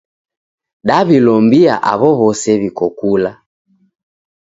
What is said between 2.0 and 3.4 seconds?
w'ose w'iko kula.